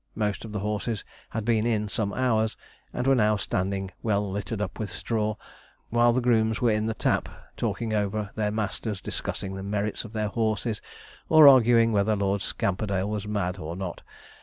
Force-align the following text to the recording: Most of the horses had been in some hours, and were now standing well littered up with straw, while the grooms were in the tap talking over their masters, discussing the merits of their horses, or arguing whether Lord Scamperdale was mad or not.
Most 0.15 0.43
of 0.45 0.51
the 0.51 0.61
horses 0.61 1.03
had 1.29 1.45
been 1.45 1.67
in 1.67 1.87
some 1.87 2.11
hours, 2.15 2.57
and 2.91 3.05
were 3.05 3.13
now 3.13 3.35
standing 3.35 3.91
well 4.01 4.27
littered 4.27 4.59
up 4.59 4.79
with 4.79 4.89
straw, 4.89 5.35
while 5.91 6.11
the 6.11 6.21
grooms 6.21 6.59
were 6.59 6.71
in 6.71 6.87
the 6.87 6.95
tap 6.95 7.29
talking 7.55 7.93
over 7.93 8.31
their 8.33 8.49
masters, 8.49 8.99
discussing 8.99 9.53
the 9.53 9.61
merits 9.61 10.03
of 10.03 10.13
their 10.13 10.29
horses, 10.29 10.81
or 11.29 11.47
arguing 11.47 11.91
whether 11.91 12.15
Lord 12.15 12.41
Scamperdale 12.41 13.11
was 13.11 13.27
mad 13.27 13.59
or 13.59 13.75
not. 13.75 14.01